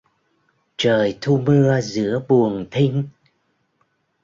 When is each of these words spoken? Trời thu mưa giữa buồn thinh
Trời 0.77 1.17
thu 1.21 1.41
mưa 1.45 1.81
giữa 1.81 2.21
buồn 2.27 2.65
thinh 2.71 3.07